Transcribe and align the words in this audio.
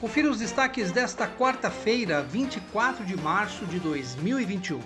Confira 0.00 0.30
os 0.30 0.38
destaques 0.38 0.92
desta 0.92 1.26
quarta-feira, 1.26 2.22
24 2.22 3.04
de 3.04 3.16
março 3.16 3.66
de 3.66 3.80
2021. 3.80 4.80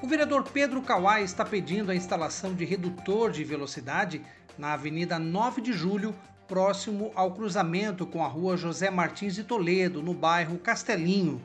O 0.00 0.06
vereador 0.06 0.44
Pedro 0.44 0.80
Kawai 0.80 1.24
está 1.24 1.44
pedindo 1.44 1.90
a 1.90 1.94
instalação 1.96 2.54
de 2.54 2.64
redutor 2.64 3.32
de 3.32 3.42
velocidade 3.42 4.22
na 4.56 4.74
Avenida 4.74 5.18
9 5.18 5.60
de 5.60 5.72
Julho, 5.72 6.14
próximo 6.46 7.10
ao 7.16 7.32
cruzamento 7.32 8.06
com 8.06 8.24
a 8.24 8.28
Rua 8.28 8.56
José 8.56 8.90
Martins 8.90 9.34
de 9.34 9.42
Toledo, 9.42 10.00
no 10.00 10.14
bairro 10.14 10.56
Castelinho. 10.58 11.42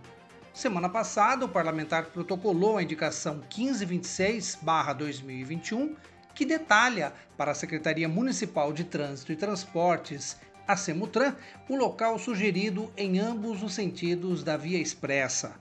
Semana 0.54 0.88
passada, 0.88 1.46
o 1.46 1.50
parlamentar 1.50 2.06
protocolou 2.06 2.78
a 2.78 2.84
indicação 2.84 3.42
1526-2021, 3.50 5.96
que 6.36 6.46
detalha 6.46 7.12
para 7.36 7.54
a 7.54 7.56
Secretaria 7.56 8.08
Municipal 8.08 8.72
de 8.72 8.84
Trânsito 8.84 9.32
e 9.32 9.36
Transportes 9.36 10.38
a 10.68 10.76
Semutran 10.76 11.36
o 11.68 11.76
local 11.76 12.18
sugerido 12.20 12.92
em 12.96 13.20
ambos 13.20 13.64
os 13.64 13.74
sentidos 13.74 14.44
da 14.44 14.58
via 14.58 14.80
expressa. 14.80 15.56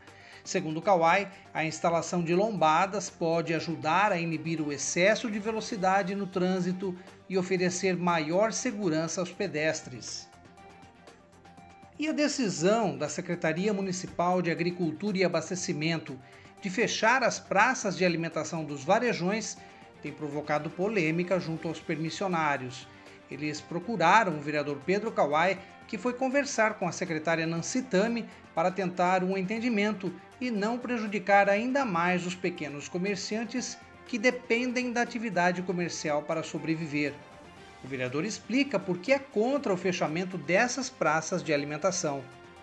Segundo 0.44 0.80
Kawai, 0.80 1.30
a 1.52 1.64
instalação 1.64 2.24
de 2.24 2.34
lombadas 2.34 3.10
pode 3.10 3.52
ajudar 3.54 4.10
a 4.10 4.18
inibir 4.18 4.60
o 4.60 4.72
excesso 4.72 5.30
de 5.30 5.38
velocidade 5.38 6.14
no 6.14 6.26
trânsito 6.26 6.96
e 7.28 7.36
oferecer 7.36 7.96
maior 7.96 8.52
segurança 8.52 9.20
aos 9.20 9.30
pedestres. 9.30 10.28
E 11.98 12.08
a 12.08 12.12
decisão 12.12 12.96
da 12.96 13.08
Secretaria 13.08 13.74
Municipal 13.74 14.40
de 14.40 14.50
Agricultura 14.50 15.18
e 15.18 15.24
Abastecimento 15.24 16.18
de 16.62 16.70
fechar 16.70 17.22
as 17.22 17.38
praças 17.38 17.96
de 17.96 18.04
alimentação 18.04 18.64
dos 18.64 18.82
varejões 18.82 19.58
tem 20.02 20.10
provocado 20.10 20.70
polêmica 20.70 21.38
junto 21.38 21.68
aos 21.68 21.78
permissionários. 21.78 22.88
Eles 23.30 23.60
procuraram 23.60 24.38
o 24.38 24.40
vereador 24.40 24.78
Pedro 24.84 25.12
Kawai, 25.12 25.58
que 25.86 25.96
foi 25.96 26.12
conversar 26.12 26.74
com 26.74 26.86
a 26.86 26.92
secretária 26.92 27.46
Nancy 27.46 27.82
Tami 27.82 28.26
para 28.54 28.70
tentar 28.70 29.22
um 29.22 29.36
entendimento 29.36 30.12
e 30.40 30.50
não 30.50 30.78
prejudicar 30.78 31.48
ainda 31.48 31.84
mais 31.84 32.26
os 32.26 32.34
pequenos 32.34 32.88
comerciantes 32.88 33.78
que 34.06 34.18
dependem 34.18 34.92
da 34.92 35.02
atividade 35.02 35.62
comercial 35.62 36.22
para 36.22 36.42
sobreviver. 36.42 37.12
O 37.84 37.88
vereador 37.88 38.24
explica 38.24 38.78
por 38.78 38.98
que 38.98 39.12
é 39.12 39.18
contra 39.18 39.72
o 39.72 39.76
fechamento 39.76 40.36
dessas 40.36 40.90
praças 40.90 41.42
de 41.42 41.52
alimentação. 41.52 42.20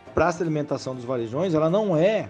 A 0.08 0.12
praça 0.12 0.38
de 0.40 0.44
alimentação 0.44 0.94
dos 0.96 1.06
varejões, 1.06 1.54
ela 1.54 1.70
não 1.70 1.98
é, 1.98 2.30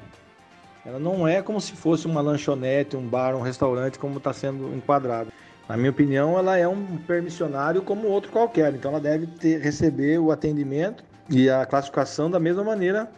ela 0.86 1.00
não 1.00 1.28
é 1.28 1.42
como 1.42 1.60
se 1.60 1.74
fosse 1.74 2.06
uma 2.06 2.22
lanchonete, 2.22 2.96
um 2.96 3.08
bar, 3.08 3.36
um 3.36 3.42
restaurante 3.42 4.00
como 4.00 4.18
está 4.18 4.32
sendo 4.32 4.74
enquadrado. 4.74 5.32
Na 5.68 5.76
minha 5.76 5.90
opinião, 5.90 6.38
ela 6.38 6.58
é 6.58 6.68
um 6.68 6.98
permissionário 6.98 7.82
como 7.82 8.08
outro 8.08 8.32
qualquer, 8.32 8.74
então 8.74 8.92
ela 8.92 9.02
deve 9.02 9.28
ter, 9.28 9.60
receber 9.60 10.18
o 10.18 10.32
atendimento 10.32 11.04
e 11.30 11.50
a 11.50 11.66
classificação 11.66 12.32
da 12.32 12.40
mesma 12.40 12.64
maneira 12.64 13.10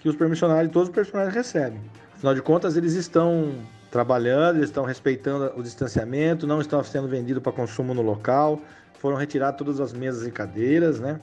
que 0.00 0.08
os 0.08 0.16
permissionários, 0.16 0.72
todos 0.72 0.88
os 0.88 0.94
permissionários 0.94 1.34
recebem. 1.34 1.80
Afinal 2.14 2.34
de 2.34 2.42
contas, 2.42 2.76
eles 2.76 2.94
estão 2.94 3.54
trabalhando, 3.90 4.56
eles 4.56 4.68
estão 4.68 4.84
respeitando 4.84 5.52
o 5.56 5.62
distanciamento, 5.62 6.46
não 6.46 6.60
estão 6.60 6.82
sendo 6.82 7.06
vendidos 7.06 7.42
para 7.42 7.52
consumo 7.52 7.94
no 7.94 8.02
local, 8.02 8.60
foram 8.98 9.16
retiradas 9.16 9.56
todas 9.56 9.80
as 9.80 9.92
mesas 9.92 10.26
e 10.26 10.30
cadeiras, 10.30 10.98
né? 10.98 11.20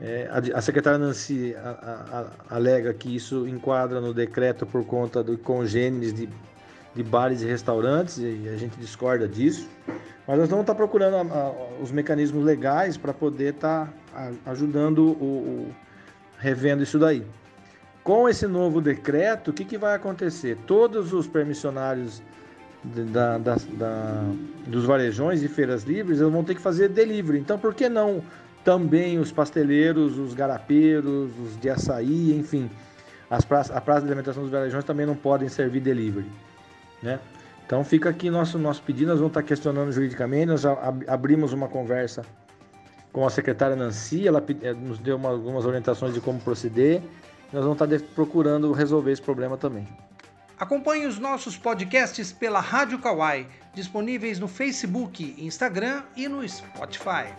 É, 0.00 0.28
a, 0.30 0.58
a, 0.58 0.62
secretária 0.62 0.96
Nancy 0.96 1.56
a, 1.56 2.30
a, 2.48 2.54
alega 2.54 2.94
que 2.94 3.16
isso 3.16 3.48
enquadra 3.48 4.00
no 4.00 4.14
decreto 4.14 4.64
por 4.64 4.84
conta 4.84 5.24
do 5.24 5.36
congêneres 5.36 6.14
de 6.14 6.28
de 6.94 7.02
bares 7.02 7.42
e 7.42 7.46
restaurantes, 7.46 8.18
e 8.18 8.48
a 8.52 8.56
gente 8.56 8.78
discorda 8.78 9.28
disso. 9.28 9.68
Mas 10.26 10.38
nós 10.38 10.48
vamos 10.48 10.62
estar 10.62 10.74
procurando 10.74 11.16
a, 11.16 11.20
a, 11.20 11.52
os 11.82 11.90
mecanismos 11.90 12.44
legais 12.44 12.96
para 12.96 13.14
poder 13.14 13.54
estar 13.54 13.92
a, 14.14 14.30
ajudando 14.46 14.98
o, 14.98 15.24
o, 15.24 15.74
revendo 16.38 16.82
isso 16.82 16.98
daí. 16.98 17.24
Com 18.02 18.28
esse 18.28 18.46
novo 18.46 18.80
decreto, 18.80 19.50
o 19.50 19.52
que, 19.52 19.64
que 19.64 19.78
vai 19.78 19.94
acontecer? 19.94 20.56
Todos 20.66 21.12
os 21.12 21.26
permissionários 21.26 22.22
da, 22.82 23.38
da, 23.38 23.56
da, 23.72 24.24
dos 24.66 24.84
varejões 24.84 25.42
e 25.42 25.48
feiras 25.48 25.82
livres 25.82 26.20
eles 26.20 26.32
vão 26.32 26.44
ter 26.44 26.54
que 26.54 26.60
fazer 26.60 26.88
delivery. 26.88 27.38
Então, 27.38 27.58
por 27.58 27.74
que 27.74 27.88
não 27.88 28.22
também 28.64 29.18
os 29.18 29.32
pasteleiros, 29.32 30.18
os 30.18 30.34
garapeiros, 30.34 31.30
os 31.38 31.58
de 31.58 31.70
açaí, 31.70 32.36
enfim, 32.38 32.70
as 33.30 33.44
praças, 33.44 33.74
a 33.74 33.80
praça 33.80 34.02
de 34.02 34.08
alimentação 34.08 34.42
dos 34.42 34.52
varejões 34.52 34.84
também 34.84 35.06
não 35.06 35.16
podem 35.16 35.48
servir 35.48 35.80
delivery. 35.80 36.26
Né? 37.02 37.18
Então 37.66 37.84
fica 37.84 38.08
aqui 38.08 38.30
nosso, 38.30 38.58
nosso 38.58 38.82
pedido, 38.82 39.08
nós 39.08 39.18
vamos 39.18 39.30
estar 39.30 39.42
questionando 39.42 39.92
juridicamente, 39.92 40.46
nós 40.46 40.64
abrimos 41.06 41.52
uma 41.52 41.68
conversa 41.68 42.24
com 43.12 43.26
a 43.26 43.30
secretária 43.30 43.76
Nancy, 43.76 44.26
ela 44.26 44.42
eh, 44.62 44.72
nos 44.72 44.98
deu 44.98 45.16
uma, 45.16 45.30
algumas 45.30 45.66
orientações 45.66 46.14
de 46.14 46.20
como 46.20 46.40
proceder, 46.40 47.02
nós 47.52 47.64
vamos 47.64 47.80
estar 47.80 48.14
procurando 48.14 48.72
resolver 48.72 49.12
esse 49.12 49.22
problema 49.22 49.56
também. 49.56 49.86
Acompanhe 50.58 51.06
os 51.06 51.18
nossos 51.18 51.56
podcasts 51.56 52.32
pela 52.32 52.58
Rádio 52.58 52.98
Kawai, 52.98 53.46
disponíveis 53.74 54.38
no 54.40 54.48
Facebook, 54.48 55.34
Instagram 55.38 56.02
e 56.16 56.26
no 56.26 56.46
Spotify. 56.48 57.32